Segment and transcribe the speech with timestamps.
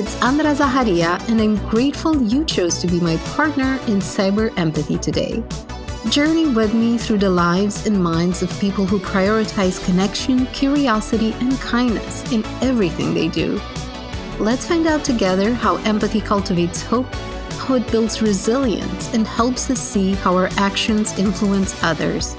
[0.00, 4.96] It's Andra Zaharia, and I'm grateful you chose to be my partner in cyber empathy
[4.96, 5.42] today.
[6.08, 11.58] Journey with me through the lives and minds of people who prioritize connection, curiosity, and
[11.58, 13.60] kindness in everything they do.
[14.38, 17.12] Let's find out together how empathy cultivates hope,
[17.66, 22.36] how it builds resilience, and helps us see how our actions influence others.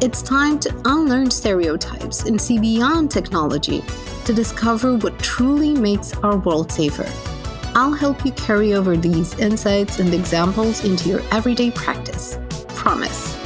[0.00, 3.82] It's time to unlearn stereotypes and see beyond technology
[4.26, 7.10] to discover what truly makes our world safer.
[7.74, 12.38] I'll help you carry over these insights and examples into your everyday practice.
[12.68, 13.36] Promise.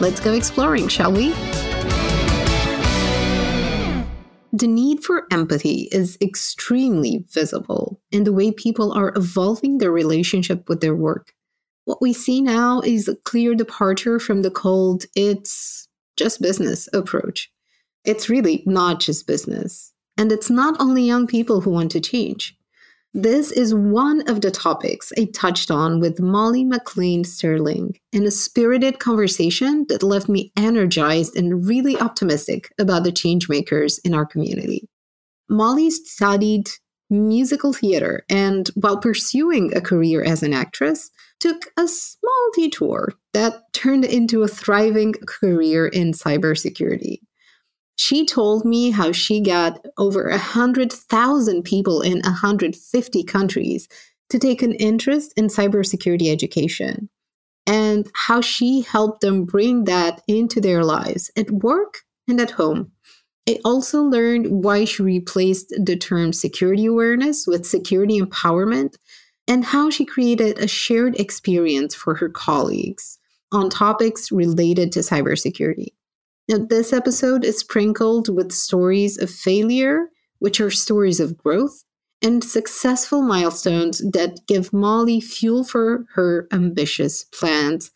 [0.00, 1.32] Let's go exploring, shall we?
[4.54, 10.66] The need for empathy is extremely visible in the way people are evolving their relationship
[10.66, 11.34] with their work.
[11.84, 15.79] What we see now is a clear departure from the cold, it's
[16.20, 17.50] just business approach.
[18.04, 19.92] It's really not just business.
[20.18, 22.54] And it's not only young people who want to change.
[23.14, 28.30] This is one of the topics I touched on with Molly McLain Sterling in a
[28.30, 34.86] spirited conversation that left me energized and really optimistic about the changemakers in our community.
[35.48, 36.68] Molly studied
[37.10, 43.72] musical theater and, while pursuing a career as an actress, took a small detour that
[43.72, 47.18] turned into a thriving career in cybersecurity.
[47.96, 53.88] She told me how she got over 100,000 people in 150 countries
[54.30, 57.10] to take an interest in cybersecurity education
[57.66, 62.92] and how she helped them bring that into their lives at work and at home.
[63.50, 68.94] I also learned why she replaced the term security awareness with security empowerment
[69.48, 73.18] and how she created a shared experience for her colleagues
[73.50, 75.88] on topics related to cybersecurity.
[76.48, 81.82] Now, this episode is sprinkled with stories of failure, which are stories of growth,
[82.22, 87.90] and successful milestones that give Molly fuel for her ambitious plans,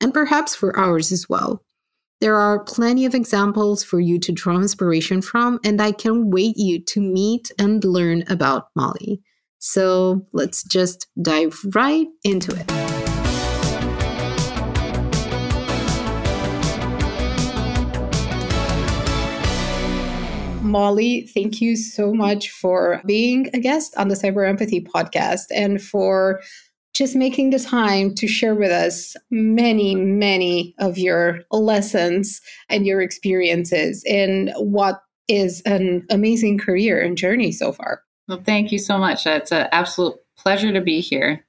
[0.00, 1.64] and perhaps for ours as well.
[2.22, 6.56] There are plenty of examples for you to draw inspiration from, and I can wait
[6.56, 9.20] you to meet and learn about Molly.
[9.58, 12.70] So let's just dive right into it.
[20.62, 25.82] Molly, thank you so much for being a guest on the Cyber Empathy podcast and
[25.82, 26.40] for
[27.02, 33.02] just making the time to share with us many, many of your lessons and your
[33.02, 38.04] experiences in what is an amazing career and journey so far.
[38.28, 39.26] Well, thank you so much.
[39.26, 41.44] It's an absolute pleasure to be here.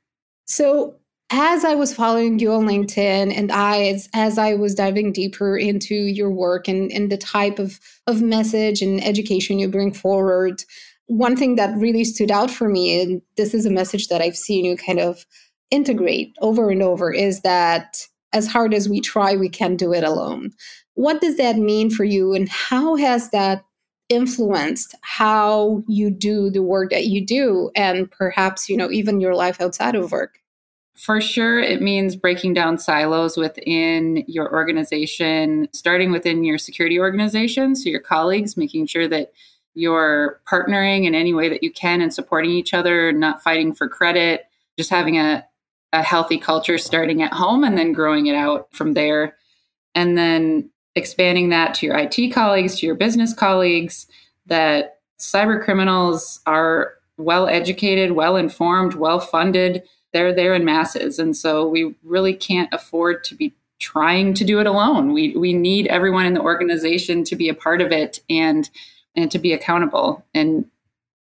[0.47, 0.95] So,
[1.29, 5.55] as I was following you on LinkedIn and I as, as I was diving deeper
[5.55, 10.63] into your work and, and the type of, of message and education you bring forward,
[11.07, 14.37] one thing that really stood out for me, and this is a message that I've
[14.37, 15.25] seen you kind of
[15.71, 20.03] integrate over and over, is that as hard as we try, we can't do it
[20.03, 20.51] alone.
[20.95, 23.63] What does that mean for you, and how has that
[24.09, 29.33] influenced how you do the work that you do and perhaps you know even your
[29.33, 30.39] life outside of work
[30.95, 37.75] for sure it means breaking down silos within your organization starting within your security organization
[37.75, 39.31] so your colleagues making sure that
[39.73, 43.87] you're partnering in any way that you can and supporting each other not fighting for
[43.89, 44.45] credit
[44.77, 45.45] just having a,
[45.93, 49.35] a healthy culture starting at home and then growing it out from there
[49.95, 54.07] and then expanding that to your IT colleagues, to your business colleagues,
[54.45, 59.83] that cyber criminals are well educated, well informed, well funded.
[60.11, 61.19] They're there in masses.
[61.19, 65.13] And so we really can't afford to be trying to do it alone.
[65.13, 68.69] We, we need everyone in the organization to be a part of it and,
[69.15, 70.25] and to be accountable.
[70.33, 70.65] And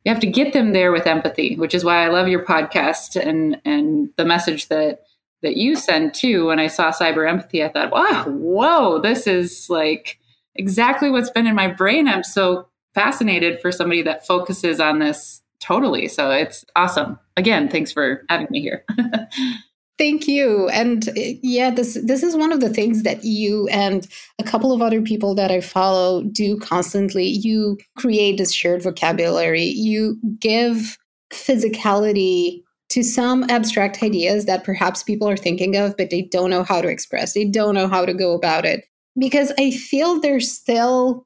[0.05, 3.17] you have to get them there with empathy, which is why I love your podcast
[3.17, 5.05] and, and the message that
[5.43, 6.47] that you send too.
[6.47, 10.19] When I saw cyber empathy, I thought, wow, whoa, this is like
[10.55, 12.09] exactly what's been in my brain.
[12.09, 16.09] I'm so fascinated for somebody that focuses on this totally.
[16.09, 17.19] So it's awesome.
[17.37, 18.85] Again, thanks for having me here.
[20.03, 20.69] Thank you.
[20.71, 24.05] And uh, yeah, this this is one of the things that you and
[24.41, 27.27] a couple of other people that I follow do constantly.
[27.27, 29.63] You create this shared vocabulary.
[29.63, 30.99] You give
[31.33, 36.65] physicality to some abstract ideas that perhaps people are thinking of, but they don't know
[36.65, 37.35] how to express.
[37.35, 38.85] They don't know how to go about it.
[39.17, 41.25] Because I feel there's still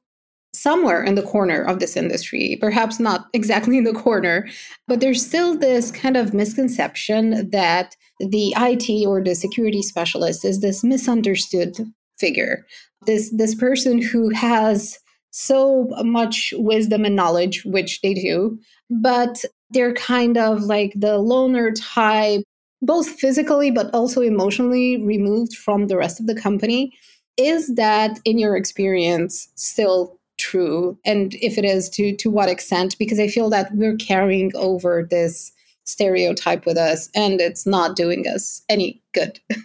[0.53, 4.47] somewhere in the corner of this industry, perhaps not exactly in the corner,
[4.87, 10.61] but there's still this kind of misconception that the IT or the security specialist is
[10.61, 11.77] this misunderstood
[12.17, 12.65] figure.
[13.05, 14.97] This this person who has
[15.31, 18.57] so much wisdom and knowledge, which they do,
[18.89, 22.41] but they're kind of like the loner type,
[22.81, 26.91] both physically but also emotionally removed from the rest of the company.
[27.37, 30.97] Is that, in your experience, still true?
[31.05, 32.97] And if it is, to to what extent?
[32.97, 35.51] Because I feel that we're carrying over this
[35.83, 39.39] stereotype with us, and it's not doing us any good.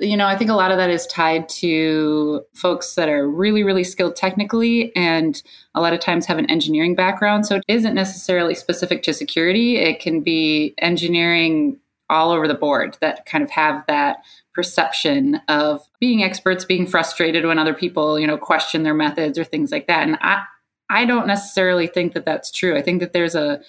[0.00, 3.62] you know, I think a lot of that is tied to folks that are really,
[3.62, 5.42] really skilled technically and
[5.74, 7.46] a lot of times have an engineering background.
[7.46, 9.76] So it isn't necessarily specific to security.
[9.76, 11.78] It can be engineering
[12.08, 14.18] all over the board that kind of have that
[14.60, 19.44] perception of being experts, being frustrated when other people, you know, question their methods or
[19.44, 20.06] things like that.
[20.06, 20.42] And I,
[20.90, 22.76] I don't necessarily think that that's true.
[22.76, 23.62] I think that there's a,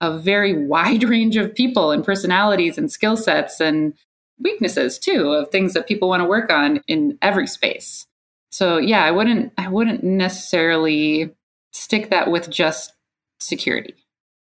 [0.00, 3.94] a very wide range of people and personalities and skill sets and
[4.40, 8.08] weaknesses too of things that people want to work on in every space.
[8.50, 11.30] So yeah, I wouldn't I wouldn't necessarily
[11.72, 12.94] stick that with just
[13.38, 13.94] security.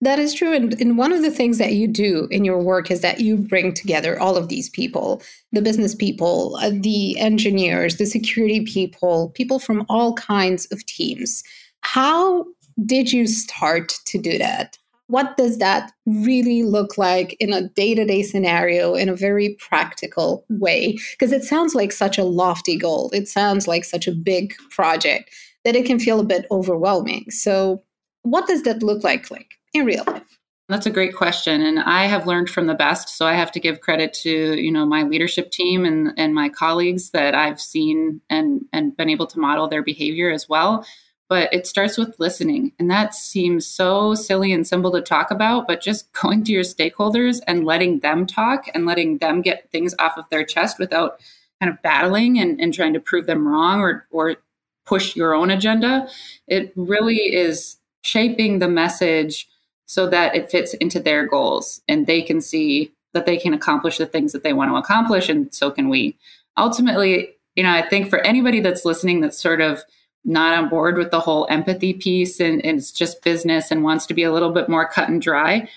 [0.02, 0.55] That is true.
[0.55, 3.37] And, and one of the things that you do in your work is that you
[3.37, 9.31] bring together all of these people the business people, uh, the engineers, the security people,
[9.31, 11.43] people from all kinds of teams.
[11.82, 12.47] How
[12.87, 14.79] did you start to do that?
[15.11, 20.96] what does that really look like in a day-to-day scenario in a very practical way
[21.12, 25.31] because it sounds like such a lofty goal it sounds like such a big project
[25.64, 27.82] that it can feel a bit overwhelming so
[28.23, 30.38] what does that look like like in real life
[30.69, 33.61] that's a great question and i have learned from the best so i have to
[33.61, 38.20] give credit to you know my leadership team and and my colleagues that i've seen
[38.31, 40.84] and and been able to model their behavior as well
[41.31, 42.72] but it starts with listening.
[42.81, 46.64] And that seems so silly and simple to talk about, but just going to your
[46.64, 51.20] stakeholders and letting them talk and letting them get things off of their chest without
[51.61, 54.37] kind of battling and, and trying to prove them wrong or, or
[54.84, 56.08] push your own agenda.
[56.49, 59.46] It really is shaping the message
[59.91, 63.99] so that it fits into their goals and they can see that they can accomplish
[63.99, 66.17] the things that they want to accomplish and so can we.
[66.57, 69.83] Ultimately, you know, I think for anybody that's listening that's sort of
[70.25, 74.07] not on board with the whole empathy piece and, and, it's just business and wants
[74.07, 75.69] to be a little bit more cut and dry,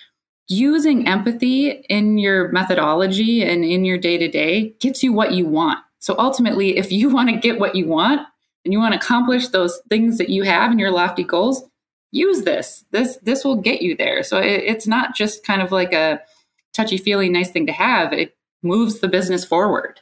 [0.47, 5.47] using empathy in your methodology and in your day to day gets you what you
[5.47, 5.79] want.
[5.97, 8.21] So ultimately, if you want to get what you want
[8.63, 11.63] and you want to accomplish those things that you have in your lofty goals,
[12.13, 12.85] use this.
[12.91, 14.23] This this will get you there.
[14.23, 16.21] So it, it's not just kind of like a
[16.73, 18.13] touchy feely nice thing to have.
[18.13, 19.99] It moves the business forward.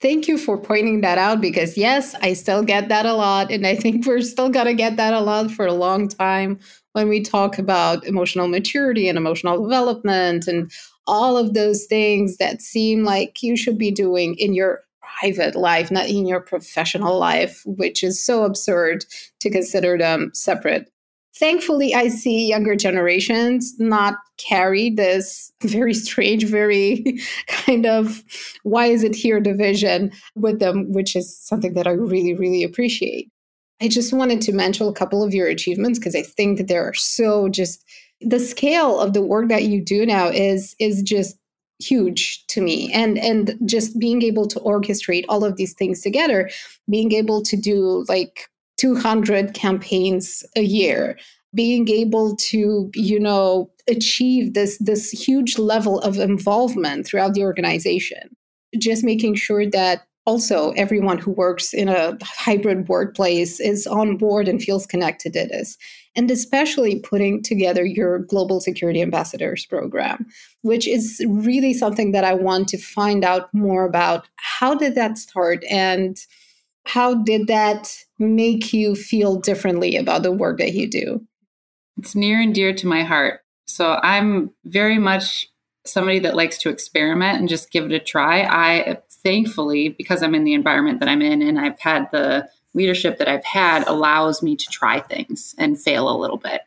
[0.00, 3.52] Thank you for pointing that out because, yes, I still get that a lot.
[3.52, 6.58] And I think we're still going to get that a lot for a long time
[6.94, 10.72] when we talk about emotional maturity and emotional development and
[11.06, 14.80] all of those things that seem like you should be doing in your
[15.20, 19.04] private life, not in your professional life, which is so absurd
[19.38, 20.90] to consider them separate
[21.36, 28.22] thankfully i see younger generations not carry this very strange very kind of
[28.62, 33.28] why is it here division with them which is something that i really really appreciate.
[33.80, 36.76] I just wanted to mention a couple of your achievements because i think that they
[36.76, 37.84] are so just
[38.20, 41.36] the scale of the work that you do now is is just
[41.82, 42.92] huge to me.
[42.92, 46.50] And and just being able to orchestrate all of these things together
[46.88, 48.48] being able to do like
[48.82, 51.16] 200 campaigns a year
[51.54, 58.34] being able to you know achieve this this huge level of involvement throughout the organization.
[58.76, 64.48] Just making sure that also everyone who works in a hybrid workplace is on board
[64.48, 65.76] and feels connected to this
[66.14, 70.24] and especially putting together your global security ambassadors program
[70.62, 74.28] which is really something that i want to find out more about.
[74.36, 76.16] How did that start and
[76.84, 81.26] how did that make you feel differently about the work that you do?
[81.98, 83.40] It's near and dear to my heart.
[83.66, 85.48] So I'm very much
[85.84, 88.42] somebody that likes to experiment and just give it a try.
[88.42, 93.18] I thankfully, because I'm in the environment that I'm in and I've had the leadership
[93.18, 96.62] that I've had, allows me to try things and fail a little bit.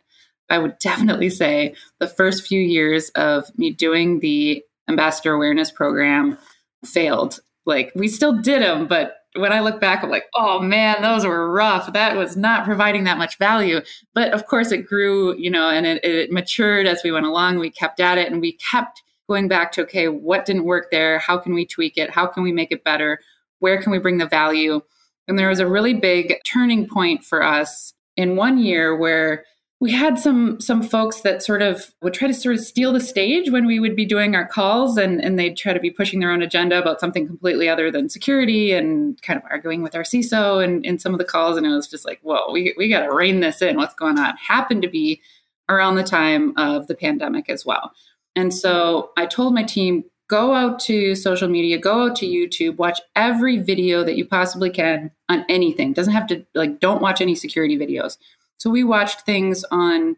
[0.50, 6.38] I would definitely say the first few years of me doing the ambassador awareness program
[6.86, 7.40] failed.
[7.66, 11.26] Like we still did them, but when I look back, I'm like, oh man, those
[11.26, 11.92] were rough.
[11.94, 13.82] That was not providing that much value.
[14.14, 17.60] But of course, it grew, you know, and it, it matured as we went along.
[17.60, 21.20] We kept at it and we kept going back to, okay, what didn't work there?
[21.20, 22.10] How can we tweak it?
[22.10, 23.20] How can we make it better?
[23.60, 24.82] Where can we bring the value?
[25.28, 29.46] And there was a really big turning point for us in one year where
[29.86, 33.00] we had some some folks that sort of would try to sort of steal the
[33.00, 36.20] stage when we would be doing our calls and, and they'd try to be pushing
[36.20, 40.02] their own agenda about something completely other than security and kind of arguing with our
[40.02, 41.56] CISO and in some of the calls.
[41.56, 43.78] And it was just like, whoa, we, we got to rein this in.
[43.78, 44.36] What's going on?
[44.38, 45.22] Happened to be
[45.70, 47.92] around the time of the pandemic as well.
[48.36, 52.78] And so I told my team, go out to social media, go out to YouTube,
[52.78, 55.94] watch every video that you possibly can on anything.
[55.94, 58.18] Doesn't have to like don't watch any security videos.
[58.58, 60.16] So we watched things on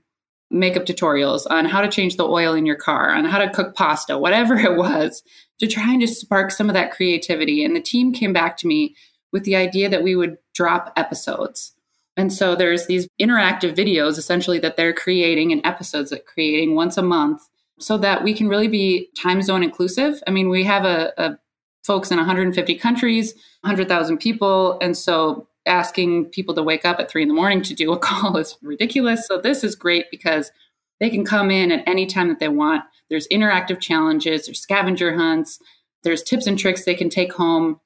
[0.50, 3.76] makeup tutorials, on how to change the oil in your car, on how to cook
[3.76, 5.24] pasta, whatever it was,
[5.60, 7.64] to try and just spark some of that creativity.
[7.64, 8.96] And the team came back to me
[9.32, 11.74] with the idea that we would drop episodes.
[12.16, 16.98] And so there's these interactive videos essentially that they're creating and episodes that creating once
[16.98, 17.42] a month
[17.80, 20.22] so that we can really be time zone inclusive.
[20.26, 21.38] I mean, we have a, a
[21.84, 27.22] folks in 150 countries, 100,000 people, and so asking people to wake up at three
[27.22, 29.28] in the morning to do a call is ridiculous.
[29.28, 30.52] So this is great because
[31.00, 32.84] they can come in at any time that they want.
[33.10, 35.60] There's interactive challenges, there's scavenger hunts,
[36.04, 37.80] there's tips and tricks they can take home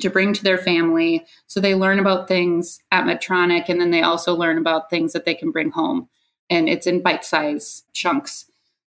[0.00, 1.26] to bring to their family.
[1.46, 5.24] So they learn about things at Medtronic and then they also learn about things that
[5.24, 6.08] they can bring home.
[6.48, 8.46] And it's in bite size chunks.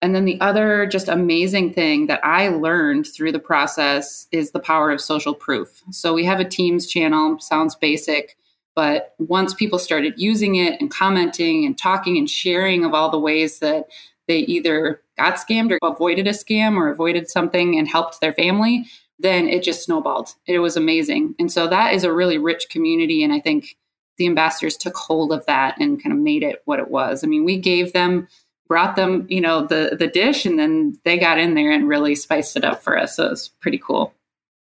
[0.06, 4.60] And then the other just amazing thing that I learned through the process is the
[4.60, 5.82] power of social proof.
[5.90, 8.38] So we have a Teams channel, sounds basic,
[8.76, 13.18] but once people started using it and commenting and talking and sharing of all the
[13.18, 13.88] ways that
[14.28, 18.86] they either got scammed or avoided a scam or avoided something and helped their family,
[19.18, 20.30] then it just snowballed.
[20.46, 21.34] It was amazing.
[21.40, 23.24] And so that is a really rich community.
[23.24, 23.76] And I think
[24.18, 27.24] the ambassadors took hold of that and kind of made it what it was.
[27.24, 28.28] I mean, we gave them
[28.68, 32.16] brought them, you know, the the dish, and then they got in there and really
[32.16, 33.16] spiced it up for us.
[33.16, 34.14] So it was pretty cool.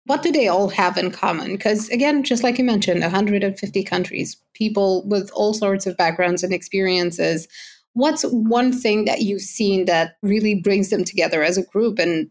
[0.06, 1.54] What do they all have in common?
[1.54, 6.54] Because again, just like you mentioned, 150 countries, people with all sorts of backgrounds and
[6.54, 7.48] experiences.
[7.94, 11.98] What's one thing that you've seen that really brings them together as a group?
[11.98, 12.30] And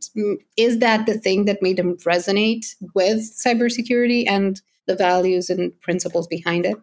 [0.58, 6.26] is that the thing that made them resonate with cybersecurity and the values and principles
[6.26, 6.76] behind it?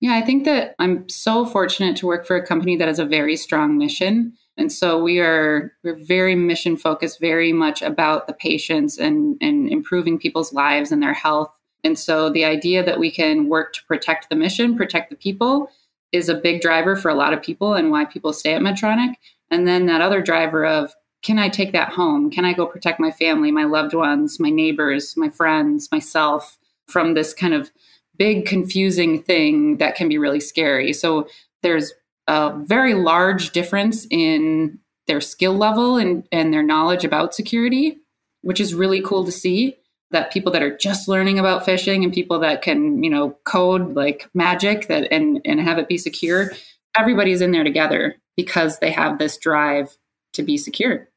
[0.00, 3.04] Yeah, I think that I'm so fortunate to work for a company that has a
[3.04, 4.32] very strong mission.
[4.56, 9.68] And so we are we're very mission focused, very much about the patients and, and
[9.68, 11.50] improving people's lives and their health.
[11.84, 15.70] And so the idea that we can work to protect the mission, protect the people,
[16.12, 19.14] is a big driver for a lot of people and why people stay at Medtronic.
[19.50, 22.30] And then that other driver of can I take that home?
[22.30, 27.14] Can I go protect my family, my loved ones, my neighbors, my friends, myself from
[27.14, 27.70] this kind of
[28.18, 30.92] big confusing thing that can be really scary.
[30.92, 31.28] So
[31.62, 31.92] there's
[32.26, 37.98] a very large difference in their skill level and, and their knowledge about security,
[38.42, 39.76] which is really cool to see
[40.10, 43.94] that people that are just learning about phishing and people that can, you know, code
[43.94, 46.52] like magic that and and have it be secure,
[46.96, 49.96] everybody's in there together because they have this drive
[50.32, 51.08] to be secure.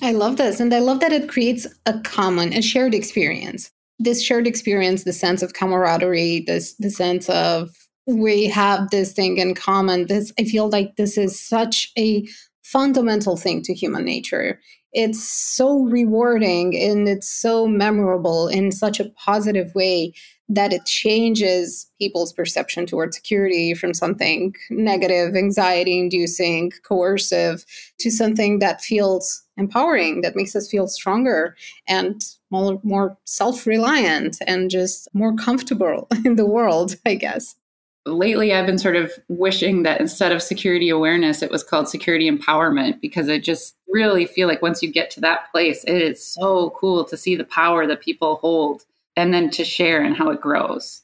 [0.00, 3.70] I love this and I love that it creates a common and shared experience
[4.02, 7.70] this shared experience, the sense of camaraderie, this the sense of
[8.06, 10.06] we have this thing in common.
[10.06, 12.26] This I feel like this is such a
[12.62, 14.60] fundamental thing to human nature.
[14.92, 20.12] It's so rewarding and it's so memorable in such a positive way
[20.48, 27.64] that it changes people's perception towards security from something negative, anxiety inducing, coercive
[27.98, 31.56] to something that feels empowering, that makes us feel stronger
[31.88, 37.56] and more, more self reliant and just more comfortable in the world, I guess.
[38.04, 42.28] Lately, I've been sort of wishing that instead of security awareness, it was called security
[42.28, 46.22] empowerment because I just really feel like once you get to that place, it is
[46.22, 48.82] so cool to see the power that people hold
[49.16, 51.02] and then to share and how it grows.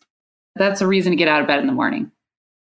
[0.57, 2.11] That's a reason to get out of bed in the morning.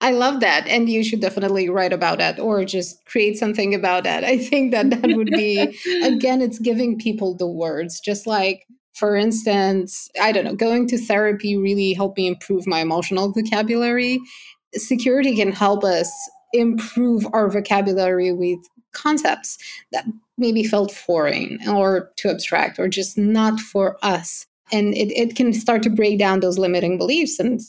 [0.03, 0.67] I love that.
[0.67, 4.25] And you should definitely write about that or just create something about that.
[4.25, 5.59] I think that that would be,
[6.03, 8.01] again, it's giving people the words.
[8.01, 12.81] Just like, for instance, I don't know, going to therapy really helped me improve my
[12.81, 14.21] emotional vocabulary.
[14.75, 16.11] Security can help us
[16.53, 18.59] improve our vocabulary with
[18.93, 19.59] concepts
[19.93, 20.07] that
[20.39, 25.53] maybe felt foreign or too abstract or just not for us and it, it can
[25.53, 27.61] start to break down those limiting beliefs and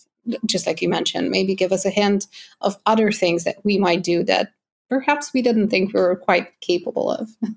[0.45, 2.27] just like you mentioned maybe give us a hint
[2.61, 4.53] of other things that we might do that
[4.91, 7.29] perhaps we didn't think we were quite capable of.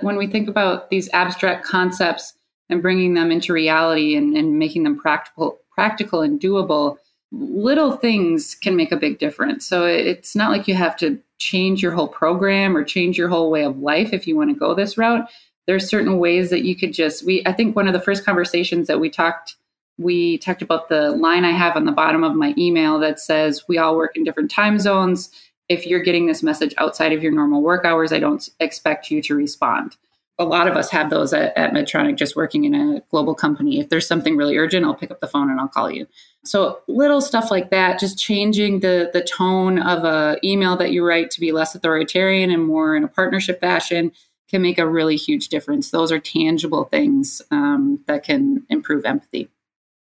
[0.00, 2.34] When we think about these abstract concepts
[2.68, 6.98] and bringing them into reality and, and making them practical practical and doable
[7.32, 9.66] little things can make a big difference.
[9.66, 13.50] So it's not like you have to change your whole program or change your whole
[13.50, 15.28] way of life if you want to go this route
[15.68, 18.88] there's certain ways that you could just we i think one of the first conversations
[18.88, 19.54] that we talked
[19.98, 23.62] we talked about the line i have on the bottom of my email that says
[23.68, 25.30] we all work in different time zones
[25.68, 29.22] if you're getting this message outside of your normal work hours, I don't expect you
[29.22, 29.96] to respond.
[30.40, 33.80] A lot of us have those at, at, Medtronic just working in a global company.
[33.80, 36.06] If there's something really urgent, I'll pick up the phone and I'll call you.
[36.44, 41.04] So little stuff like that, just changing the the tone of a email that you
[41.04, 44.12] write to be less authoritarian and more in a partnership fashion
[44.50, 45.90] can make a really huge difference.
[45.90, 49.48] Those are tangible things um, that can improve empathy.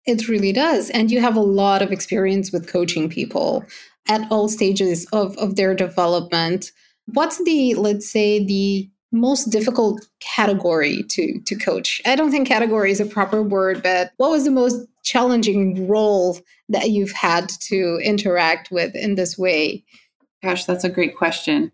[0.05, 0.89] It really does.
[0.89, 3.65] And you have a lot of experience with coaching people
[4.09, 6.71] at all stages of, of their development.
[7.05, 12.01] What's the, let's say, the most difficult category to to coach?
[12.05, 16.39] I don't think category is a proper word, but what was the most challenging role
[16.69, 19.83] that you've had to interact with in this way?
[20.41, 21.71] Gosh, that's a great question.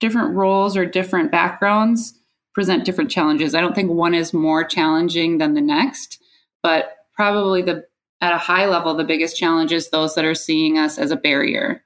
[0.00, 2.18] Different roles or different backgrounds
[2.54, 3.54] present different challenges.
[3.54, 6.22] I don't think one is more challenging than the next,
[6.62, 7.84] but probably the
[8.22, 11.16] at a high level the biggest challenge is those that are seeing us as a
[11.16, 11.84] barrier.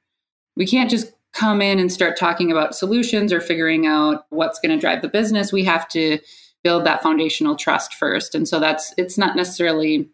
[0.57, 4.71] We can't just come in and start talking about solutions or figuring out what's going
[4.71, 5.53] to drive the business.
[5.53, 6.19] We have to
[6.63, 8.35] build that foundational trust first.
[8.35, 10.09] And so that's it's not necessarily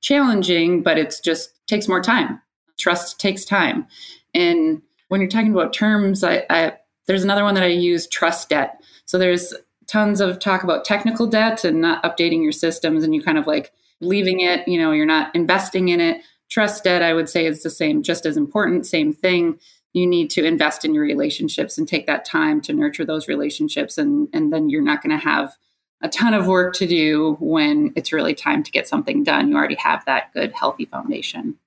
[0.00, 2.40] challenging, but it's just takes more time.
[2.78, 3.86] Trust takes time.
[4.34, 6.72] And when you're talking about terms, I, I
[7.10, 8.80] there's another one that I use, trust debt.
[9.04, 9.52] So there's
[9.88, 13.48] tons of talk about technical debt and not updating your systems and you kind of
[13.48, 16.22] like leaving it, you know, you're not investing in it.
[16.48, 19.58] Trust debt, I would say, is the same, just as important, same thing.
[19.92, 23.98] You need to invest in your relationships and take that time to nurture those relationships.
[23.98, 25.56] And, and then you're not going to have
[26.02, 29.48] a ton of work to do when it's really time to get something done.
[29.48, 31.58] You already have that good, healthy foundation.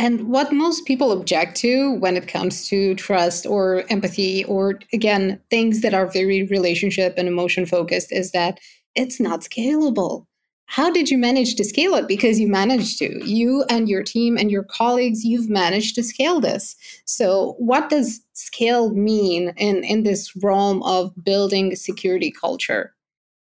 [0.00, 5.38] And what most people object to when it comes to trust or empathy, or again,
[5.50, 8.58] things that are very relationship and emotion focused, is that
[8.94, 10.24] it's not scalable.
[10.64, 12.08] How did you manage to scale it?
[12.08, 13.22] Because you managed to.
[13.28, 16.76] You and your team and your colleagues you've managed to scale this.
[17.04, 22.94] So what does scale mean in in this realm of building security culture?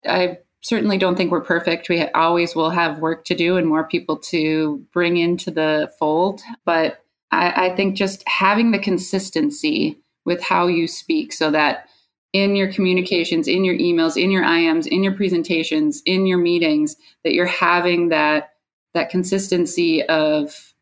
[0.05, 3.83] I certainly don't think we're perfect we always will have work to do and more
[3.83, 10.41] people to bring into the fold but I, I think just having the consistency with
[10.41, 11.87] how you speak so that
[12.33, 16.95] in your communications, in your emails, in your IMs, in your presentations, in your meetings,
[17.23, 18.49] that you're having that
[18.93, 20.73] that consistency of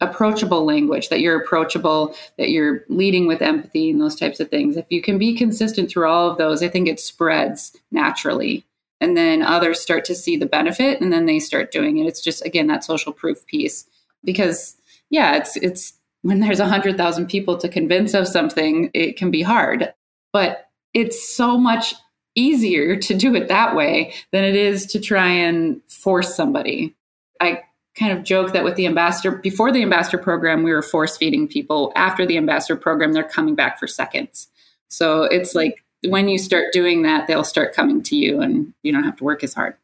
[0.00, 4.76] approachable language, that you're approachable, that you're leading with empathy and those types of things.
[4.76, 8.64] If you can be consistent through all of those, I think it spreads naturally.
[9.02, 12.06] And then others start to see the benefit and then they start doing it.
[12.06, 13.84] It's just again that social proof piece.
[14.22, 14.76] Because
[15.10, 19.32] yeah, it's it's when there's a hundred thousand people to convince of something, it can
[19.32, 19.92] be hard.
[20.32, 21.94] But it's so much
[22.36, 26.94] easier to do it that way than it is to try and force somebody.
[27.40, 27.62] I
[27.98, 31.48] kind of joke that with the ambassador, before the ambassador program, we were force feeding
[31.48, 31.92] people.
[31.96, 34.46] After the ambassador program, they're coming back for seconds.
[34.88, 38.92] So it's like when you start doing that, they'll start coming to you and you
[38.92, 39.76] don't have to work as hard.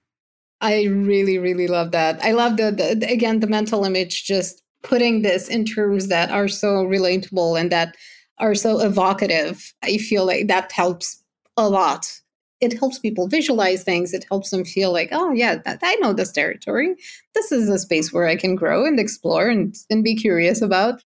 [0.61, 2.23] I really, really love that.
[2.25, 6.49] I love the, the again, the mental image, just putting this in terms that are
[6.49, 7.97] so relatable and that
[8.39, 9.73] are so evocative.
[9.83, 11.23] I feel like that helps
[11.57, 12.13] a lot.
[12.61, 14.13] It helps people visualize things.
[14.13, 16.97] It helps them feel like, oh, yeah, that, I know this territory.
[17.35, 21.03] This is a space where I can grow and explore and, and be curious about.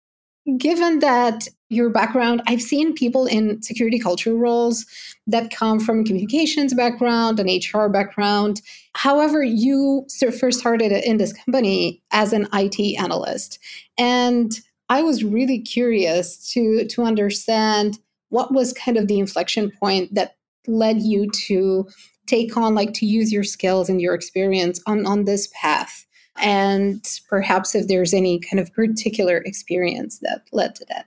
[0.58, 4.86] Given that your background, I've seen people in security culture roles
[5.26, 8.62] that come from communications background and HR background.
[8.94, 10.06] However, you
[10.38, 13.58] first started in this company as an IT analyst.
[13.98, 14.52] And
[14.88, 20.36] I was really curious to to understand what was kind of the inflection point that
[20.68, 21.88] led you to
[22.26, 26.06] take on like to use your skills and your experience on on this path
[26.38, 31.06] and perhaps if there's any kind of particular experience that led to that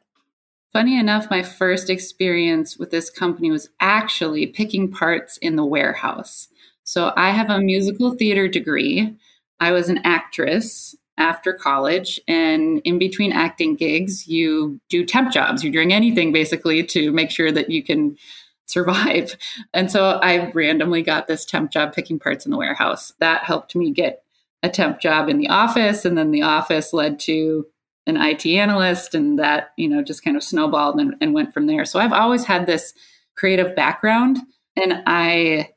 [0.73, 6.47] funny enough my first experience with this company was actually picking parts in the warehouse
[6.83, 9.15] so i have a musical theater degree
[9.59, 12.19] i was an actress after college.
[12.27, 15.63] And in between acting gigs, you do temp jobs.
[15.63, 18.17] You're doing anything basically to make sure that you can
[18.65, 19.35] survive.
[19.73, 23.13] And so I randomly got this temp job picking parts in the warehouse.
[23.19, 24.23] That helped me get
[24.63, 26.05] a temp job in the office.
[26.05, 27.65] And then the office led to
[28.05, 29.15] an IT analyst.
[29.15, 31.85] And that, you know, just kind of snowballed and, and went from there.
[31.85, 32.93] So I've always had this
[33.35, 34.37] creative background.
[34.75, 35.69] And I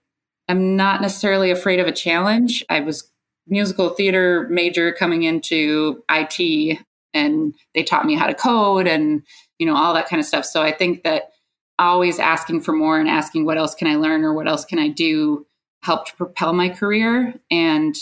[0.48, 2.64] am not necessarily afraid of a challenge.
[2.68, 3.10] I was
[3.46, 6.78] musical theater major coming into IT
[7.14, 9.22] and they taught me how to code and
[9.58, 11.30] you know all that kind of stuff so i think that
[11.78, 14.78] always asking for more and asking what else can i learn or what else can
[14.78, 15.44] i do
[15.82, 17.96] helped propel my career and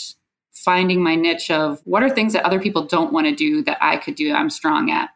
[0.63, 3.77] finding my niche of what are things that other people don't want to do that
[3.81, 5.09] i could do i'm strong at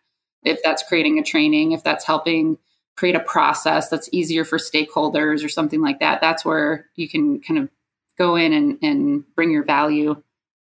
[0.45, 2.57] if that's creating a training, if that's helping
[2.95, 7.41] create a process that's easier for stakeholders or something like that, that's where you can
[7.41, 7.69] kind of
[8.17, 10.15] go in and, and bring your value.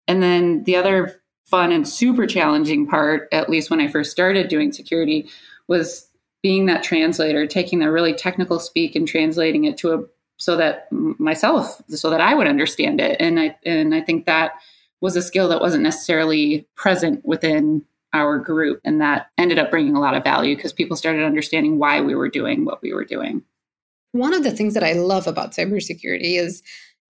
[0.07, 4.47] And then the other fun and super challenging part, at least when I first started
[4.47, 5.27] doing security,
[5.67, 6.07] was
[6.41, 10.03] being that translator, taking the really technical speak and translating it to a
[10.41, 13.17] so that myself, so that I would understand it.
[13.19, 14.53] And I and I think that
[14.99, 19.95] was a skill that wasn't necessarily present within our group, and that ended up bringing
[19.95, 23.05] a lot of value because people started understanding why we were doing what we were
[23.05, 23.43] doing.
[24.13, 26.61] One of the things that I love about cybersecurity is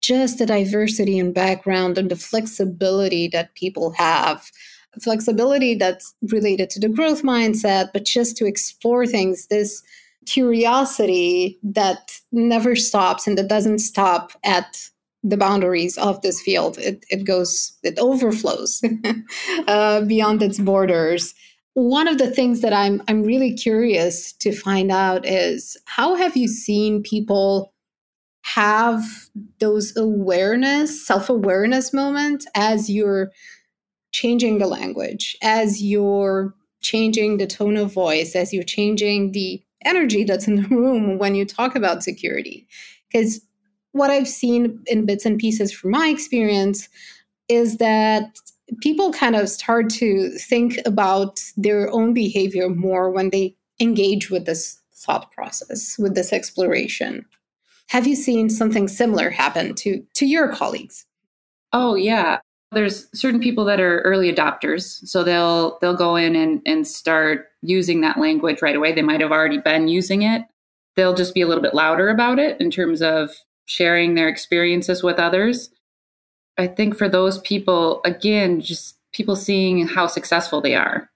[0.02, 4.52] just the diversity and background and the flexibility that people have
[5.00, 9.82] flexibility that's related to the growth mindset, but just to explore things, this
[10.26, 14.90] curiosity that never stops and that doesn't stop at
[15.24, 16.78] the boundaries of this field.
[16.78, 18.82] It, it goes, it overflows
[19.68, 21.34] uh, beyond its borders.
[21.74, 26.36] One of the things that I'm I'm really curious to find out is how have
[26.36, 27.74] you seen people
[28.42, 29.02] have
[29.60, 33.32] those awareness, self-awareness moments as you're
[34.12, 40.24] changing the language, as you're changing the tone of voice, as you're changing the energy
[40.24, 42.68] that's in the room when you talk about security.
[43.12, 43.42] Because
[43.92, 46.88] what I've seen in bits and pieces from my experience
[47.50, 48.24] is that
[48.82, 54.46] people kind of start to think about their own behavior more when they engage with
[54.46, 57.26] this thought process, with this exploration.
[57.88, 61.06] Have you seen something similar happen to, to your colleagues?
[61.74, 62.40] Oh, yeah
[62.72, 67.50] there's certain people that are early adopters so they'll they'll go in and, and start
[67.62, 68.94] using that language right away.
[68.94, 70.44] They might have already been using it.
[70.96, 73.32] They'll just be a little bit louder about it in terms of
[73.66, 75.70] sharing their experiences with others.
[76.58, 81.11] I think for those people again just people seeing how successful they are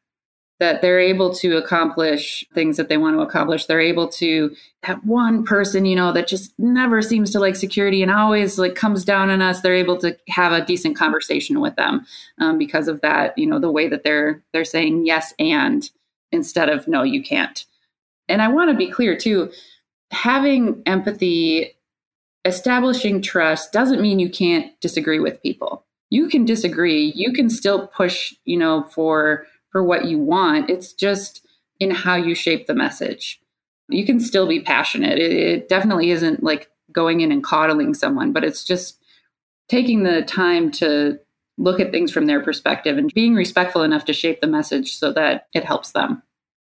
[0.59, 3.65] that they're able to accomplish things that they want to accomplish.
[3.65, 8.01] They're able to that one person you know that just never seems to like security
[8.01, 11.75] and always like comes down on us they're able to have a decent conversation with
[11.75, 12.05] them
[12.39, 15.89] um, because of that you know the way that they're they're saying yes and
[16.31, 17.65] instead of no you can't.
[18.29, 19.51] And i want to be clear too
[20.11, 21.75] having empathy
[22.45, 25.83] establishing trust doesn't mean you can't disagree with people.
[26.11, 30.69] You can disagree you can still push you know for for what you want.
[30.69, 31.45] It's just
[31.81, 33.41] in how you shape the message.
[33.89, 35.19] You can still be passionate.
[35.19, 38.97] It, it definitely isn't like going in and coddling someone, but it's just
[39.67, 41.19] taking the time to
[41.57, 45.11] look at things from their perspective and being respectful enough to shape the message so
[45.11, 46.23] that it helps them.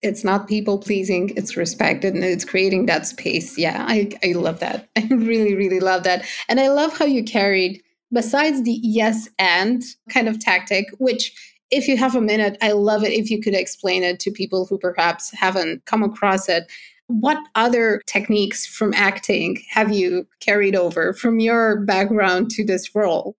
[0.02, 3.56] It's not people pleasing, it's respect and it's creating that space.
[3.56, 4.88] Yeah, I, I love that.
[4.96, 6.26] I really, really love that.
[6.48, 7.80] And I love how you carried,
[8.12, 11.32] besides the yes and kind of tactic, which
[11.70, 14.66] if you have a minute, I love it if you could explain it to people
[14.66, 16.70] who perhaps haven't come across it.
[17.08, 23.36] What other techniques from acting have you carried over from your background to this role?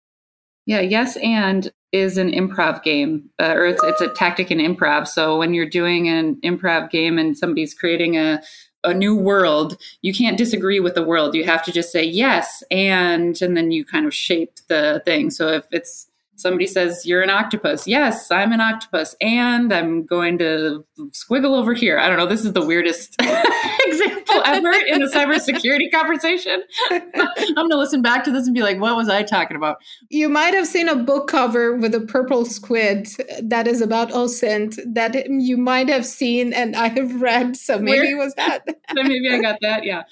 [0.65, 5.07] Yeah, yes, and is an improv game, uh, or it's, it's a tactic in improv.
[5.07, 8.41] So when you're doing an improv game and somebody's creating a
[8.85, 11.35] a new world, you can't disagree with the world.
[11.35, 15.31] You have to just say yes and and then you kind of shape the thing.
[15.31, 16.08] So if it's
[16.39, 17.87] somebody says you're an octopus.
[17.87, 21.99] Yes i'm an octopus and i'm going to squiggle over here.
[21.99, 22.25] I don't know.
[22.25, 26.63] This is the weirdest example ever in a cybersecurity conversation.
[26.91, 29.77] I'm going to listen back to this and be like what was i talking about?
[30.09, 33.07] You might have seen a book cover with a purple squid
[33.41, 37.99] that is about OSINT that you might have seen and i have read so maybe
[37.99, 38.15] Where?
[38.15, 38.65] it was that.
[38.93, 40.03] Maybe i got that yeah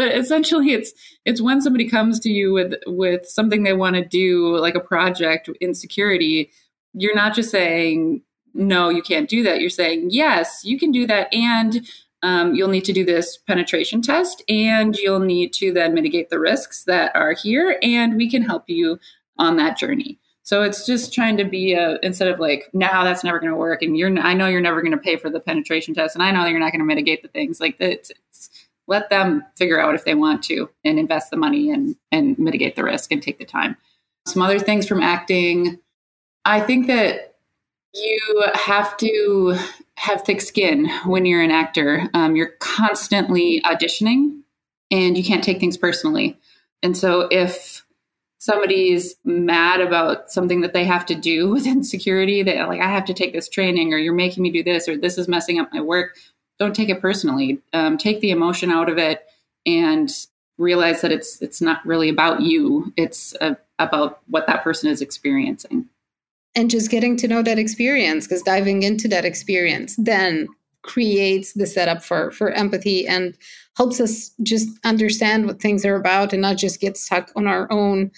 [0.00, 0.94] but essentially it's
[1.26, 4.80] it's when somebody comes to you with with something they want to do like a
[4.80, 6.50] project in security
[6.94, 8.22] you're not just saying
[8.54, 11.86] no you can't do that you're saying yes you can do that and
[12.22, 16.40] um, you'll need to do this penetration test and you'll need to then mitigate the
[16.40, 18.98] risks that are here and we can help you
[19.36, 23.22] on that journey so it's just trying to be a instead of like, now that's
[23.22, 25.38] never going to work, and you're I know you're never going to pay for the
[25.38, 27.60] penetration test, and I know you're not going to mitigate the things.
[27.60, 28.50] Like it's, it's
[28.90, 32.76] let them figure out if they want to and invest the money and and mitigate
[32.76, 33.76] the risk and take the time.
[34.26, 35.78] Some other things from acting,
[36.44, 37.36] I think that
[37.94, 39.56] you have to
[39.96, 42.08] have thick skin when you're an actor.
[42.12, 44.42] Um, you're constantly auditioning,
[44.90, 46.38] and you can't take things personally.
[46.82, 47.86] And so if
[48.38, 53.04] somebody's mad about something that they have to do within security that like i have
[53.04, 55.68] to take this training or you're making me do this or this is messing up
[55.74, 56.16] my work
[56.60, 57.58] don't take it personally.
[57.72, 59.26] Um, take the emotion out of it
[59.66, 60.08] and
[60.58, 62.92] realize that it's it's not really about you.
[62.96, 63.34] It's
[63.78, 65.88] about what that person is experiencing.
[66.54, 70.48] And just getting to know that experience, because diving into that experience then
[70.82, 73.36] creates the setup for for empathy and
[73.76, 77.70] helps us just understand what things are about and not just get stuck on our
[77.72, 78.10] own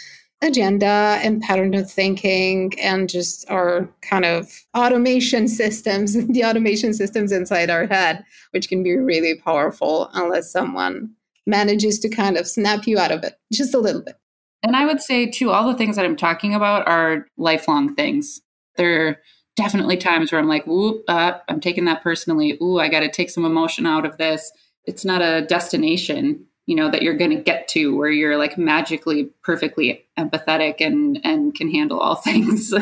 [0.43, 7.33] agenda and pattern of thinking and just our kind of automation systems, the automation systems
[7.33, 11.11] inside our head, which can be really powerful unless someone
[11.47, 14.17] manages to kind of snap you out of it just a little bit.
[14.63, 18.41] And I would say, too, all the things that I'm talking about are lifelong things.
[18.77, 19.17] There are
[19.57, 22.59] definitely times where I'm like, whoop, uh, I'm taking that personally.
[22.63, 24.53] Ooh, I got to take some emotion out of this.
[24.85, 28.57] It's not a destination you know that you're going to get to where you're like
[28.57, 32.73] magically perfectly empathetic and and can handle all things.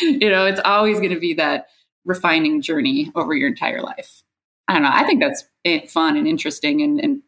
[0.00, 1.68] You know it's always going to be that
[2.04, 4.22] refining journey over your entire life.
[4.68, 7.22] I don't know i think that's eh, fun and interesting and, and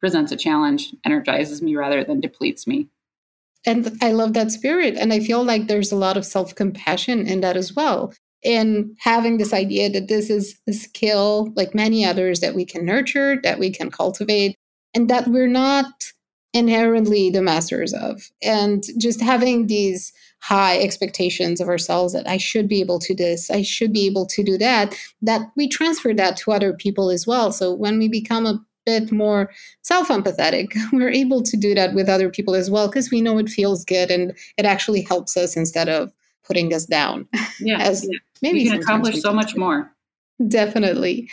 [0.00, 2.88] presents a challenge energizes me rather than depletes me.
[3.66, 7.40] And i love that spirit and i feel like there's a lot of self-compassion in
[7.40, 8.12] that as well.
[8.42, 12.84] In having this idea that this is a skill like many others that we can
[12.84, 14.56] nurture that we can cultivate
[14.94, 16.12] and that we're not
[16.54, 18.30] inherently the masters of.
[18.42, 23.50] And just having these high expectations of ourselves that I should be able to this,
[23.50, 27.26] I should be able to do that, that we transfer that to other people as
[27.26, 27.50] well.
[27.50, 29.50] So when we become a bit more
[29.82, 33.38] self empathetic, we're able to do that with other people as well because we know
[33.38, 36.12] it feels good and it actually helps us instead of
[36.44, 37.26] putting us down.
[37.58, 37.78] Yeah.
[37.80, 38.18] As yeah.
[38.42, 39.90] maybe you can accomplish so much more.
[40.46, 41.30] Definitely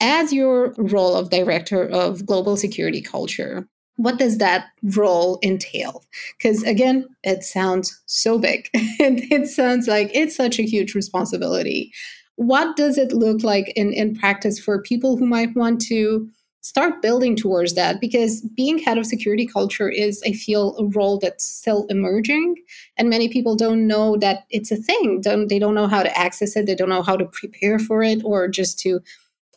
[0.00, 6.02] as your role of director of global security culture, what does that role entail?
[6.36, 11.92] Because again, it sounds so big and it sounds like it's such a huge responsibility.
[12.36, 16.28] What does it look like in, in practice for people who might want to
[16.60, 17.98] start building towards that?
[17.98, 22.56] Because being head of security culture is, I feel, a role that's still emerging.
[22.98, 25.22] And many people don't know that it's a thing.
[25.22, 28.02] Don't, they don't know how to access it, they don't know how to prepare for
[28.02, 29.00] it, or just to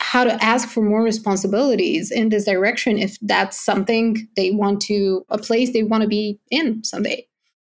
[0.01, 5.25] how to ask for more responsibilities in this direction if that's something they want to
[5.29, 7.25] a place they want to be in someday.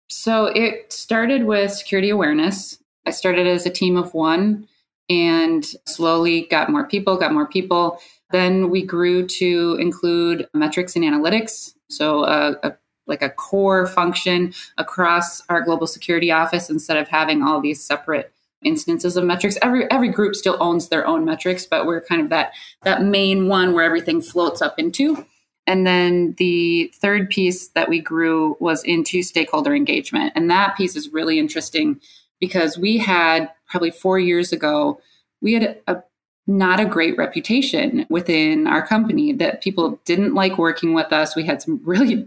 [0.08, 2.78] So it started with security awareness.
[3.06, 4.66] I started as a team of one
[5.08, 7.98] and slowly got more people got more people.
[8.30, 11.74] Then we grew to include metrics and analytics.
[11.88, 17.42] So a, a like a core function across our global security office instead of having
[17.42, 18.32] all these separate
[18.64, 19.58] instances of metrics.
[19.62, 23.48] Every every group still owns their own metrics, but we're kind of that that main
[23.48, 25.24] one where everything floats up into.
[25.66, 30.32] And then the third piece that we grew was into stakeholder engagement.
[30.34, 32.00] And that piece is really interesting
[32.40, 35.00] because we had probably 4 years ago,
[35.40, 36.02] we had a,
[36.48, 41.36] not a great reputation within our company that people didn't like working with us.
[41.36, 42.26] We had some really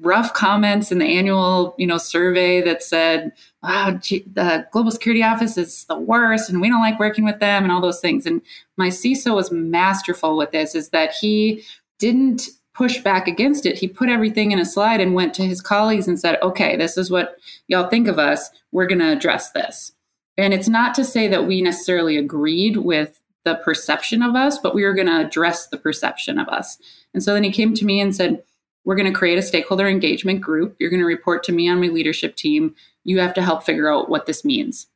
[0.00, 3.32] rough comments in the annual you know survey that said
[3.68, 7.40] Oh, wow the global security office is the worst and we don't like working with
[7.40, 8.24] them and all those things.
[8.24, 8.40] And
[8.76, 11.64] my ciso was masterful with this is that he
[11.98, 13.76] didn't push back against it.
[13.76, 16.96] He put everything in a slide and went to his colleagues and said okay this
[16.96, 18.50] is what y'all think of us.
[18.70, 19.92] We're going to address this.
[20.38, 24.74] And it's not to say that we necessarily agreed with the perception of us but
[24.74, 26.78] we were going to address the perception of us.
[27.14, 28.42] And so then he came to me and said
[28.86, 30.76] we're going to create a stakeholder engagement group.
[30.78, 32.74] You're going to report to me on my leadership team.
[33.06, 34.88] You have to help figure out what this means.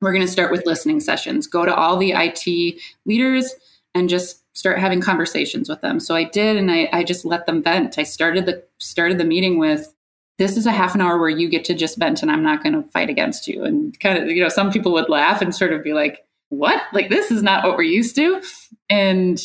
[0.00, 1.46] We're going to start with listening sessions.
[1.46, 3.54] Go to all the IT leaders
[3.94, 6.00] and just start having conversations with them.
[6.00, 7.98] So I did, and I, I just let them vent.
[7.98, 9.94] I started the started the meeting with,
[10.38, 12.64] "This is a half an hour where you get to just vent, and I'm not
[12.64, 15.54] going to fight against you." And kind of, you know, some people would laugh and
[15.54, 16.82] sort of be like, "What?
[16.92, 18.42] Like this is not what we're used to."
[18.90, 19.40] And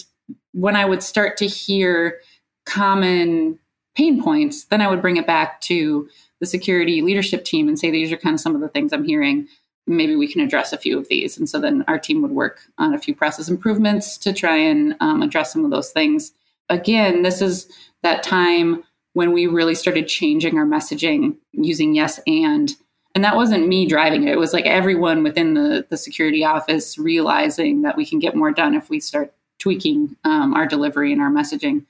[0.54, 2.20] when I would start to hear
[2.66, 3.60] common
[3.96, 7.90] pain points, then I would bring it back to the security leadership team and say,
[7.92, 9.48] these are kind of some of the things I'm hearing.
[9.88, 11.38] Maybe we can address a few of these.
[11.38, 14.96] And so then our team would work on a few process improvements to try and
[15.00, 16.34] um, address some of those things.
[16.70, 17.72] Again, this is
[18.04, 22.76] that time when we really started changing our messaging using yes and.
[23.16, 24.34] And that wasn't me driving it.
[24.34, 28.52] It was like everyone within the, the security office realizing that we can get more
[28.52, 31.84] done if we start tweaking um, our delivery and our messaging.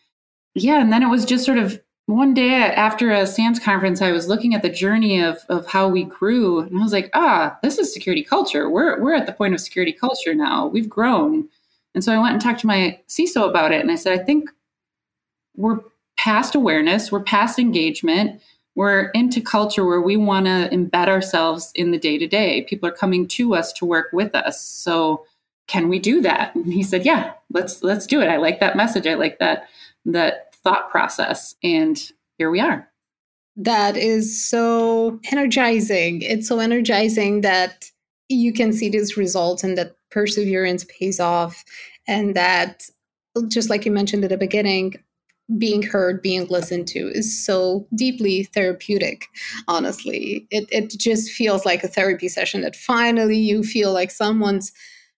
[0.56, 0.80] Yeah.
[0.80, 4.30] And then it was just sort of one day after a SANS conference, I was
[4.30, 7.78] looking at the journey of, of how we grew, and I was like, ah, this
[7.78, 8.70] is security culture.
[8.70, 10.67] We're, we're at the point of security culture now.
[10.67, 11.50] We've grown.
[11.93, 14.24] And so I went and talked to my CISO about it, and I said, I
[14.24, 14.50] think
[15.58, 15.80] we're
[16.17, 18.41] past awareness, we're past engagement,
[18.76, 22.62] we're into culture where we want to embed ourselves in the day to day.
[22.70, 24.62] People are coming to us to work with us.
[24.62, 25.26] So
[25.67, 26.56] can we do that?
[26.56, 28.28] And he said, Yeah, let's let's do it.
[28.28, 29.08] I like that message.
[29.08, 29.67] I like that
[30.06, 31.56] that thought process.
[31.64, 31.98] And
[32.38, 32.90] here we are.
[33.56, 36.22] That is so energizing.
[36.22, 37.86] It's so energizing that
[38.28, 41.64] you can see these results and that perseverance pays off.
[42.08, 42.84] and that
[43.50, 44.96] just like you mentioned at the beginning
[45.58, 49.28] being heard being listened to is so deeply therapeutic
[49.68, 54.72] honestly it, it just feels like a therapy session that finally you feel like someone's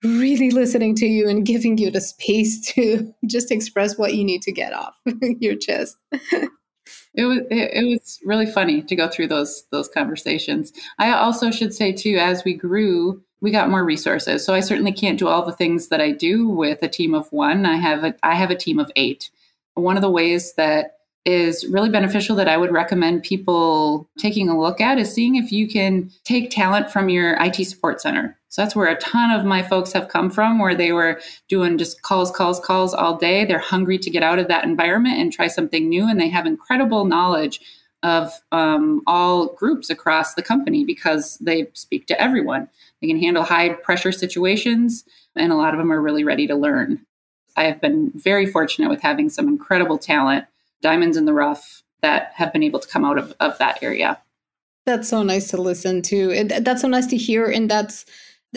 [0.05, 4.43] really listening to you and giving you the space to just express what you need
[4.43, 4.99] to get off
[5.41, 5.97] your chest.
[7.15, 10.73] It was it, was really funny to go through those those conversations.
[10.99, 14.45] I also should say too as we grew we got more resources.
[14.45, 17.31] So i certainly can't do all the things that i do with a team of
[17.33, 17.67] one.
[17.67, 19.31] I have a i have a team of eight.
[19.75, 20.98] One of the ways that
[21.29, 25.53] is really beneficial that I would recommend people taking a look at is seeing if
[25.53, 28.35] you can take talent from your IT support center.
[28.49, 31.77] So that's where a ton of my folks have come from, where they were doing
[31.77, 33.45] just calls, calls, calls all day.
[33.45, 36.47] They're hungry to get out of that environment and try something new, and they have
[36.47, 37.61] incredible knowledge
[38.03, 42.71] of um, all groups across the company because they speak to everyone.
[43.03, 45.05] They can handle high pressure situations,
[45.37, 47.05] and a lot of them are really ready to learn.
[47.55, 50.47] I have been very fortunate with having some incredible talent,
[50.83, 54.21] diamonds in the rough, that have been able to come out of, of that area.
[54.87, 56.45] That's so nice to listen to.
[56.45, 57.47] That's so nice to hear.
[57.51, 58.07] And that's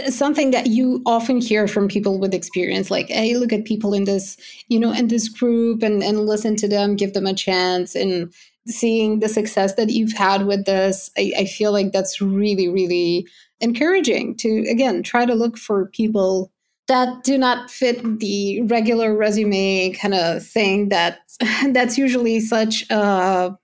[0.07, 4.05] something that you often hear from people with experience like hey look at people in
[4.05, 4.37] this
[4.69, 8.33] you know in this group and and listen to them give them a chance and
[8.67, 13.27] seeing the success that you've had with this I, I feel like that's really really
[13.59, 16.51] encouraging to again try to look for people
[16.91, 21.19] that do not fit the regular resume kind of thing that
[21.69, 23.57] that's usually such a,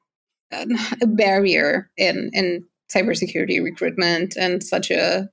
[0.52, 5.30] a barrier in in cybersecurity recruitment and such a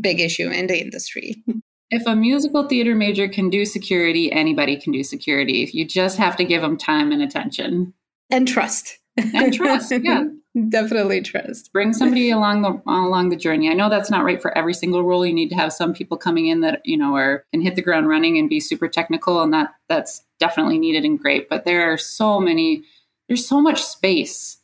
[0.00, 1.36] big issue in the industry.
[1.92, 5.70] If a musical theater major can do security, anybody can do security.
[5.72, 7.94] You just have to give them time and attention
[8.28, 8.98] and trust.
[9.16, 10.24] And trust, yeah.
[10.70, 11.70] Definitely trust.
[11.72, 13.68] Bring somebody along the along the journey.
[13.68, 15.26] I know that's not right for every single role.
[15.26, 17.82] You need to have some people coming in that you know are can hit the
[17.82, 21.50] ground running and be super technical, and that that's definitely needed and great.
[21.50, 22.84] But there are so many.
[23.28, 24.58] There's so much space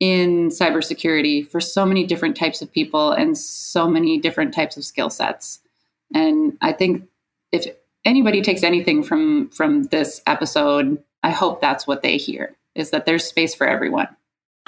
[0.00, 4.84] in cybersecurity for so many different types of people and so many different types of
[4.84, 5.60] skill sets.
[6.14, 7.08] And I think
[7.52, 7.66] if
[8.04, 13.06] anybody takes anything from from this episode, I hope that's what they hear is that
[13.06, 14.08] there's space for everyone.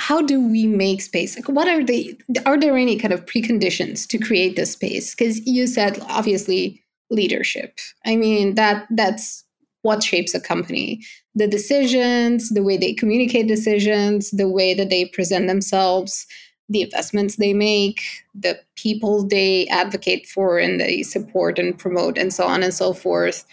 [0.01, 1.37] How do we make space?
[1.37, 5.15] Like what are the are there any kind of preconditions to create this space?
[5.15, 7.79] Because you said obviously leadership.
[8.07, 9.45] I mean that that's
[9.83, 11.01] what shapes a company
[11.35, 16.27] the decisions, the way they communicate decisions, the way that they present themselves,
[16.69, 18.01] the investments they make,
[18.35, 22.93] the people they advocate for and they support and promote, and so on and so
[22.93, 23.45] forth.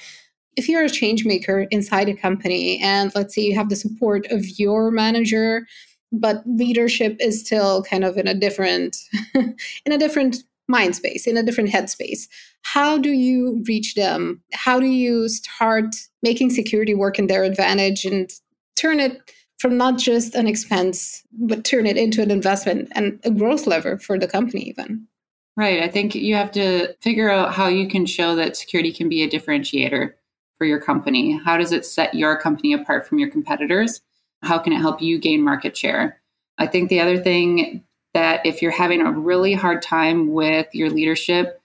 [0.56, 4.26] If you're a change maker inside a company, and let's say you have the support
[4.32, 5.68] of your manager,
[6.12, 8.98] but leadership is still kind of in a different
[9.36, 12.28] in a different mind space, in a different headspace.
[12.64, 14.42] How do you reach them?
[14.54, 18.30] How do you start making security work in their advantage and
[18.76, 23.32] turn it from not just an expense, but turn it into an investment and a
[23.32, 25.08] growth lever for the company, even?
[25.56, 25.82] Right.
[25.82, 29.24] I think you have to figure out how you can show that security can be
[29.24, 30.14] a differentiator
[30.58, 31.40] for your company.
[31.44, 34.02] How does it set your company apart from your competitors?
[34.44, 36.22] How can it help you gain market share?
[36.58, 40.90] I think the other thing that if you're having a really hard time with your
[40.90, 41.62] leadership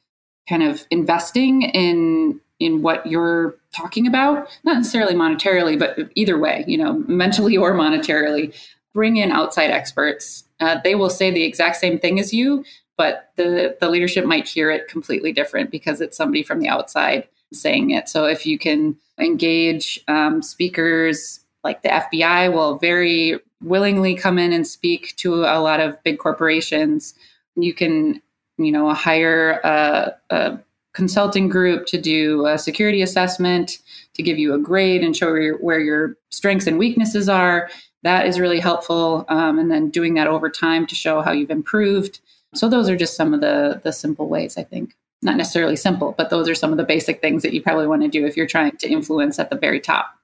[0.48, 6.64] kind of investing in in what you're talking about not necessarily monetarily but either way
[6.66, 8.54] you know mentally or monetarily
[8.92, 12.64] bring in outside experts uh, they will say the exact same thing as you
[12.96, 17.26] but the the leadership might hear it completely different because it's somebody from the outside
[17.52, 24.14] saying it so if you can engage um, speakers like the fbi will very willingly
[24.14, 27.14] come in and speak to a lot of big corporations.
[27.56, 28.20] You can,
[28.58, 30.58] you know, hire a, a
[30.94, 33.78] consulting group to do a security assessment
[34.14, 37.70] to give you a grade and show where your, where your strengths and weaknesses are.
[38.02, 39.24] That is really helpful.
[39.28, 42.20] Um, and then doing that over time to show how you've improved.
[42.54, 44.94] So those are just some of the the simple ways I think.
[45.24, 48.02] Not necessarily simple, but those are some of the basic things that you probably want
[48.02, 50.18] to do if you're trying to influence at the very top.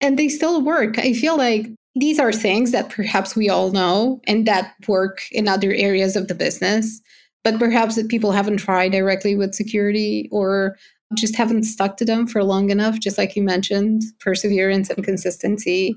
[0.00, 0.98] And they still work.
[0.98, 5.48] I feel like these are things that perhaps we all know and that work in
[5.48, 7.00] other areas of the business,
[7.44, 10.76] but perhaps that people haven't tried directly with security or
[11.14, 15.96] just haven't stuck to them for long enough, just like you mentioned, perseverance and consistency.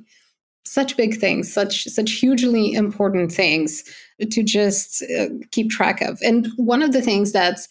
[0.66, 3.84] Such big things, such such hugely important things
[4.32, 6.20] to just uh, keep track of.
[6.24, 7.68] And one of the things that's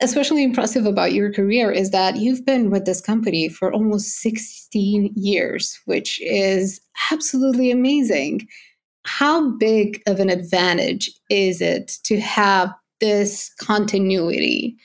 [0.00, 5.12] especially impressive about your career is that you've been with this company for almost 16
[5.16, 6.80] years, which is
[7.10, 8.46] absolutely amazing.
[9.04, 14.76] How big of an advantage is it to have this continuity?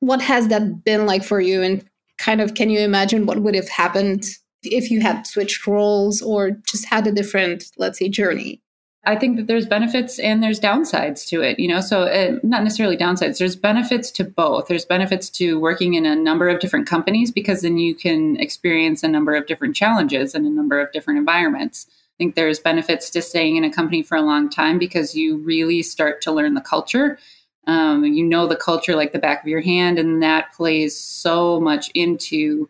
[0.00, 1.62] What has that been like for you?
[1.62, 1.84] And
[2.18, 4.24] kind of can you imagine what would have happened
[4.62, 8.62] if you had switched roles or just had a different, let's say, journey?
[9.06, 11.80] I think that there's benefits and there's downsides to it, you know.
[11.80, 13.38] So uh, not necessarily downsides.
[13.38, 14.68] There's benefits to both.
[14.68, 19.02] There's benefits to working in a number of different companies because then you can experience
[19.02, 21.86] a number of different challenges in a number of different environments.
[21.88, 25.38] I think there's benefits to staying in a company for a long time because you
[25.38, 27.18] really start to learn the culture.
[27.66, 31.60] Um, you know the culture like the back of your hand, and that plays so
[31.60, 32.68] much into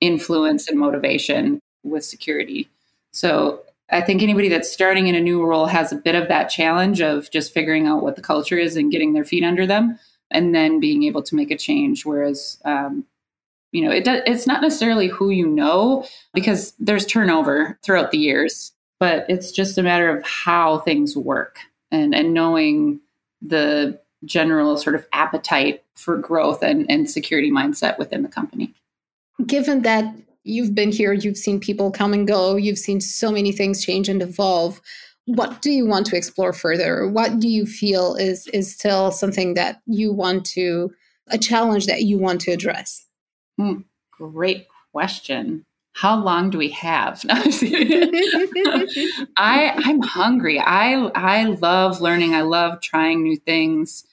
[0.00, 2.68] influence and motivation with security.
[3.12, 3.62] So
[3.92, 7.00] I think anybody that's starting in a new role has a bit of that challenge
[7.00, 9.98] of just figuring out what the culture is and getting their feet under them,
[10.30, 12.04] and then being able to make a change.
[12.06, 13.04] Whereas, um,
[13.70, 18.18] you know, it does, it's not necessarily who you know because there's turnover throughout the
[18.18, 21.58] years, but it's just a matter of how things work
[21.90, 23.00] and and knowing
[23.40, 28.72] the general sort of appetite for growth and, and security mindset within the company.
[29.46, 30.14] Given that
[30.44, 34.08] you've been here, you've seen people come and go, you've seen so many things change
[34.08, 34.80] and evolve.
[35.26, 37.08] What do you want to explore further?
[37.08, 40.90] What do you feel is is still something that you want to
[41.28, 43.06] a challenge that you want to address?
[43.56, 45.64] Hmm, great question.
[45.94, 47.22] How long do we have?
[49.36, 50.58] I I'm hungry.
[50.58, 52.34] I I love learning.
[52.34, 54.04] I love trying new things.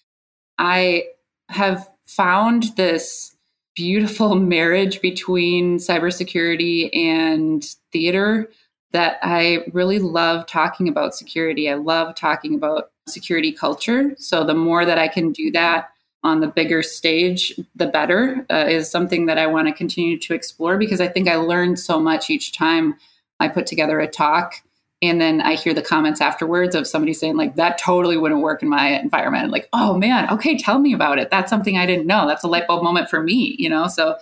[0.60, 1.06] I
[1.48, 3.36] have found this
[3.80, 7.64] beautiful marriage between cybersecurity and
[7.94, 8.52] theater
[8.92, 11.70] that I really love talking about security.
[11.70, 14.14] I love talking about security culture.
[14.18, 15.92] So the more that I can do that
[16.24, 20.34] on the bigger stage, the better, uh, is something that I want to continue to
[20.34, 22.96] explore because I think I learned so much each time
[23.40, 24.56] I put together a talk
[25.02, 28.62] and then I hear the comments afterwards of somebody saying like that totally wouldn't work
[28.62, 29.52] in my environment.
[29.52, 31.30] Like, oh man, okay, tell me about it.
[31.30, 32.28] That's something I didn't know.
[32.28, 33.88] That's a light bulb moment for me, you know.
[33.88, 34.18] So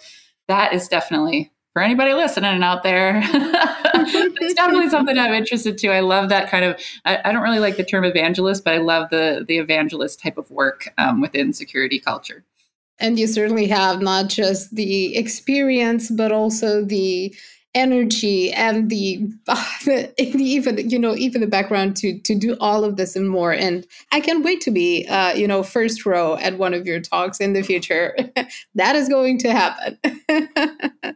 [0.48, 3.22] that is definitely for anybody listening out there.
[3.24, 5.90] it's definitely something I'm interested to.
[5.90, 6.80] I love that kind of.
[7.06, 10.38] I, I, don't really like the term evangelist, but I love the the evangelist type
[10.38, 12.44] of work um, within security culture.
[13.00, 17.36] And you certainly have not just the experience, but also the
[17.78, 19.20] energy and the,
[19.86, 23.52] the, even you know even the background to to do all of this and more.
[23.54, 27.00] And i can't wait to be uh, you know first row at one of your
[27.00, 28.16] talks in the future.
[28.76, 29.98] That is going to happen.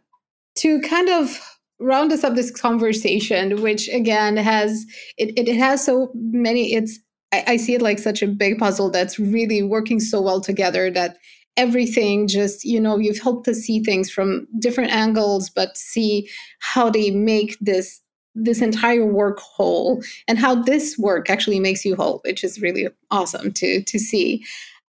[0.57, 1.39] To kind of
[1.79, 4.85] round us up this conversation which again has
[5.17, 6.99] it, it has so many it's
[7.31, 10.91] I, I see it like such a big puzzle that's really working so well together
[10.91, 11.17] that
[11.61, 16.27] everything just you know you've helped to see things from different angles but see
[16.59, 18.01] how they make this
[18.35, 22.87] this entire work whole and how this work actually makes you whole which is really
[23.09, 24.43] awesome to to see.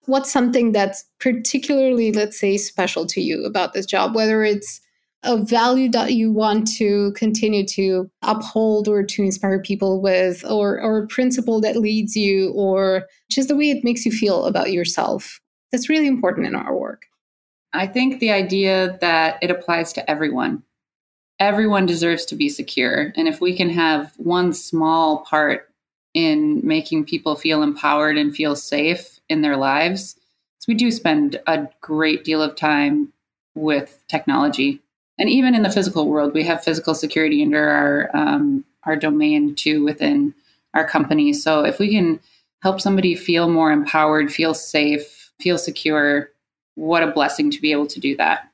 [0.07, 4.81] What's something that's particularly let's say special to you about this job whether it's
[5.25, 10.81] a value that you want to continue to uphold or to inspire people with or
[10.81, 14.73] or a principle that leads you or just the way it makes you feel about
[14.73, 15.41] yourself
[15.73, 17.07] that's really important in our work.
[17.73, 20.63] I think the idea that it applies to everyone.
[21.41, 23.13] Everyone deserves to be secure.
[23.17, 25.69] And if we can have one small part
[26.15, 30.17] in making people feel empowered and feel safe in their lives,
[30.59, 33.13] so we do spend a great deal of time
[33.55, 34.81] with technology.
[35.19, 39.55] And even in the physical world, we have physical security under our um, our domain
[39.55, 40.35] too within
[40.75, 41.33] our company.
[41.33, 42.21] So if we can
[42.63, 46.31] help somebody feel more empowered, feel safe, feel secure.
[46.75, 48.49] What a blessing to be able to do that.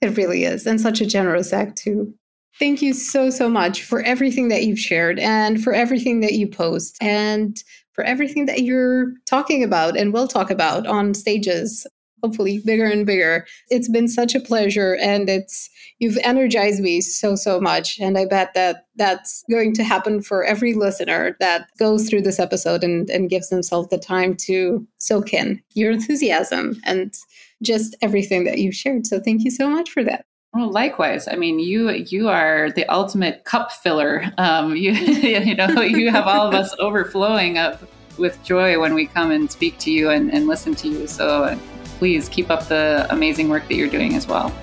[0.00, 0.66] It really is.
[0.66, 2.12] And such a generous act, too.
[2.58, 6.48] Thank you so, so much for everything that you've shared and for everything that you
[6.48, 7.62] post and
[7.92, 11.86] for everything that you're talking about and will talk about on stages,
[12.22, 13.46] hopefully bigger and bigger.
[13.70, 18.24] It's been such a pleasure and it's you've energized me so so much and i
[18.24, 23.08] bet that that's going to happen for every listener that goes through this episode and,
[23.10, 27.14] and gives themselves the time to soak in your enthusiasm and
[27.62, 31.28] just everything that you've shared so thank you so much for that well, likewise.
[31.28, 34.24] I mean, you you are the ultimate cup filler.
[34.38, 37.86] Um, you you know you have all of us overflowing of
[38.16, 41.06] with joy when we come and speak to you and, and listen to you.
[41.06, 41.58] So
[41.98, 44.54] please keep up the amazing work that you're doing as well.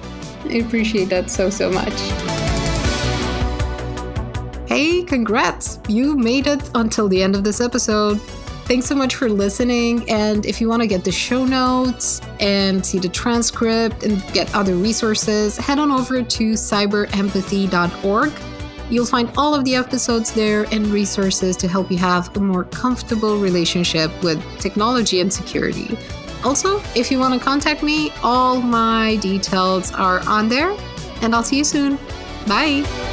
[0.46, 1.94] I appreciate that so, so much.
[4.68, 5.80] Hey, congrats!
[5.88, 8.20] You made it until the end of this episode.
[8.66, 10.10] Thanks so much for listening.
[10.10, 14.54] And if you want to get the show notes and see the transcript and get
[14.56, 18.32] other resources, head on over to cyberempathy.org.
[18.90, 22.64] You'll find all of the episodes there and resources to help you have a more
[22.64, 25.98] comfortable relationship with technology and security.
[26.44, 30.76] Also, if you want to contact me, all my details are on there,
[31.22, 31.98] and I'll see you soon.
[32.48, 33.13] Bye.